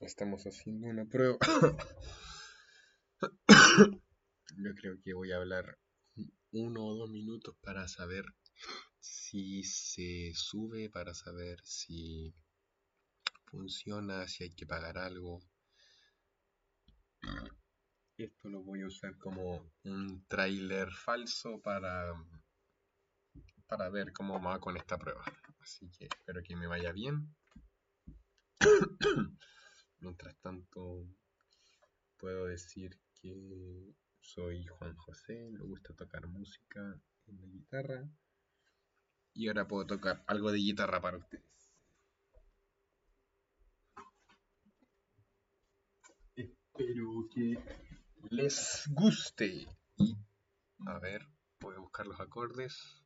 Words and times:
Estamos 0.00 0.44
haciendo 0.44 0.88
una 0.88 1.06
prueba. 1.06 1.38
Yo 4.58 4.74
creo 4.74 5.00
que 5.02 5.14
voy 5.14 5.32
a 5.32 5.36
hablar 5.36 5.78
uno 6.52 6.84
o 6.84 6.94
dos 6.94 7.10
minutos 7.10 7.56
para 7.62 7.88
saber 7.88 8.26
si 9.00 9.64
se 9.64 10.32
sube, 10.34 10.90
para 10.90 11.14
saber 11.14 11.60
si 11.64 12.34
funciona, 13.46 14.28
si 14.28 14.44
hay 14.44 14.50
que 14.50 14.66
pagar 14.66 14.98
algo. 14.98 15.40
Esto 18.18 18.50
lo 18.50 18.62
voy 18.62 18.82
a 18.82 18.86
usar 18.86 19.16
como 19.16 19.72
un 19.84 20.26
trailer 20.28 20.92
falso 20.92 21.62
para, 21.62 22.12
para 23.66 23.88
ver 23.88 24.12
cómo 24.12 24.42
va 24.42 24.60
con 24.60 24.76
esta 24.76 24.98
prueba. 24.98 25.24
Así 25.60 25.90
que 25.90 26.04
espero 26.04 26.42
que 26.42 26.54
me 26.54 26.66
vaya 26.66 26.92
bien. 26.92 27.34
Mientras 30.26 30.42
tanto, 30.42 31.06
puedo 32.16 32.46
decir 32.46 32.98
que 33.14 33.94
soy 34.20 34.66
Juan 34.66 34.96
José, 34.96 35.50
me 35.52 35.60
gusta 35.60 35.94
tocar 35.94 36.26
música 36.26 37.00
en 37.28 37.38
la 37.38 37.46
guitarra. 37.46 38.10
Y 39.34 39.46
ahora 39.46 39.68
puedo 39.68 39.86
tocar 39.86 40.24
algo 40.26 40.50
de 40.50 40.58
guitarra 40.58 41.00
para 41.00 41.18
ustedes. 41.18 41.70
Espero 46.34 47.28
que 47.32 47.62
les 48.30 48.82
guste. 48.90 49.68
Y 49.96 50.16
a 50.88 50.98
ver, 50.98 51.24
voy 51.60 51.76
a 51.76 51.78
buscar 51.78 52.08
los 52.08 52.18
acordes. 52.18 53.00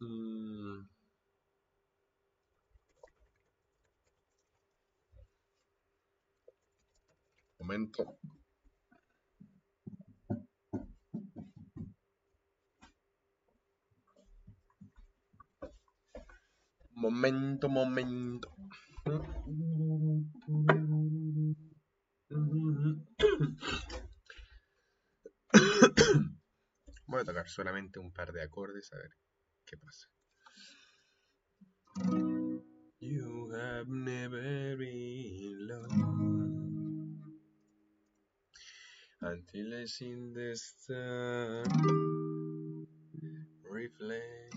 Mm. 0.00 0.93
Momento. 7.64 8.18
Momento, 16.92 17.68
momento. 17.70 18.54
Voy 27.06 27.20
a 27.20 27.24
tocar 27.24 27.48
solamente 27.48 27.98
un 27.98 28.12
par 28.12 28.30
de 28.30 28.42
acordes 28.42 28.92
a 28.92 28.98
ver 28.98 29.16
qué 29.64 29.78
pasa. 29.78 30.10
Until 39.24 39.72
I 39.80 39.86
seen 39.86 40.34
the 40.34 40.54
sun 40.54 41.64
reflect 43.64 44.54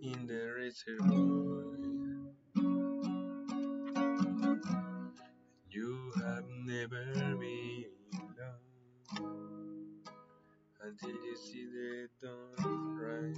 in 0.00 0.24
the 0.24 0.54
reservoir. 0.56 1.64
You 5.68 6.12
have 6.22 6.44
never 6.64 7.04
been 7.42 7.90
loved 8.38 9.20
until 10.80 11.10
you 11.10 11.36
see 11.36 11.66
the 11.66 12.08
dawn 12.22 12.96
rise 13.02 13.36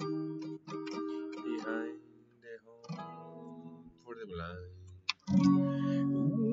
behind 1.43 1.99
the 2.45 2.55
home 2.67 3.91
for 4.05 4.15
the 4.15 4.27
blind. 4.27 4.77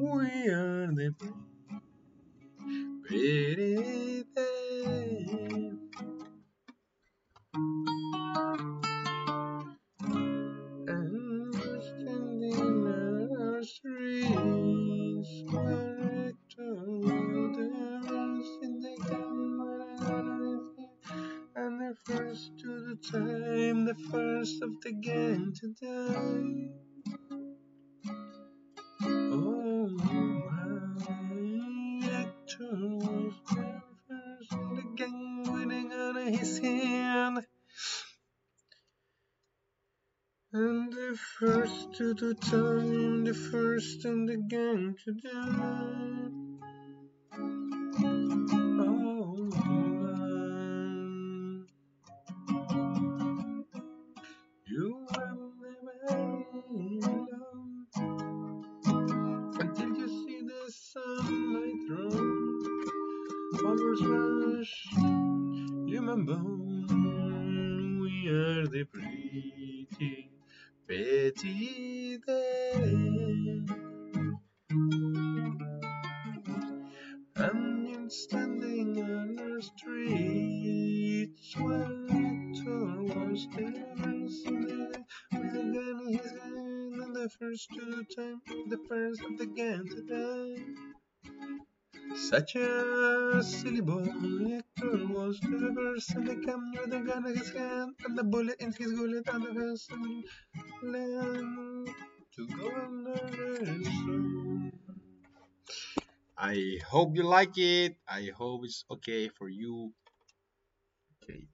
We 0.02 0.50
are 0.50 0.88
the 0.96 1.14
pretty 3.08 3.77
time, 23.12 23.86
the 23.86 23.96
first 24.12 24.62
of 24.62 24.82
the 24.82 24.92
gang 24.92 25.54
to 25.60 25.68
die. 25.82 26.70
Oh, 29.06 29.88
my 29.90 30.64
actor 32.12 32.70
was 32.74 33.34
the 33.50 33.82
first 34.10 34.52
in 34.52 34.76
the 34.76 34.84
gang 34.96 35.44
winning 35.54 35.94
on 35.94 36.34
his 36.34 36.60
hand. 36.60 37.46
And 40.52 40.92
the 40.92 41.18
first 41.40 41.94
to 41.96 42.14
the 42.14 42.34
time, 42.34 43.24
the 43.24 43.34
first 43.34 44.06
in 44.06 44.26
the 44.26 44.38
gang 44.38 44.96
to 45.06 45.14
die. 45.14 46.07
Flowers 63.56 64.04
rush. 64.04 64.88
Remember 65.88 66.38
we 68.02 68.28
are 68.28 68.68
the 68.68 68.84
pretty, 68.92 69.88
pretty 70.86 72.18
day. 72.28 73.66
And 77.36 78.12
standing 78.12 78.98
on 79.02 79.36
the 79.36 79.62
streets 79.62 81.56
where 81.58 82.08
Hector 82.10 83.04
was 83.04 83.48
dancing 83.56 84.90
with 85.32 85.56
a 85.56 85.64
gun 85.64 85.76
in 85.76 86.18
his 86.18 86.32
hand 86.32 86.94
and 86.94 87.16
the 87.16 87.30
first 87.40 87.70
to 87.72 87.82
the 87.82 88.04
time, 88.16 88.42
the 88.70 88.80
first 88.90 89.22
of 89.22 89.38
the 89.38 89.46
gang 89.46 89.86
to 89.88 90.02
die. 90.04 90.87
Such 92.18 92.56
a 92.56 93.44
silly 93.44 93.82
boy, 93.82 94.04
Hector 94.04 95.08
was 95.08 95.40
the 95.40 95.72
first 95.74 96.12
and 96.16 96.28
the 96.28 96.36
gun 96.36 96.74
with 96.74 96.92
a 96.92 97.00
gun 97.00 97.26
in 97.28 97.38
his 97.38 97.52
hand 97.52 97.96
and 98.04 98.18
the 98.18 98.24
bullet 98.24 98.60
in 98.60 98.74
his 98.74 98.92
gullet 98.92 99.28
and 99.30 99.44
the 99.44 99.80
in 99.92 100.92
land 100.92 101.88
to 102.36 102.48
go 102.48 102.76
under 102.76 103.14
the 103.30 103.86
sun. 103.86 104.72
I 106.38 106.80
hope 106.90 107.16
you 107.16 107.24
like 107.24 107.58
it. 107.58 107.98
I 108.08 108.32
hope 108.36 108.66
it's 108.66 108.84
okay 108.90 109.30
for 109.30 109.48
you. 109.48 109.94
Okay. 111.24 111.48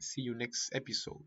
See 0.00 0.22
you 0.22 0.34
next 0.34 0.74
episode. 0.74 1.24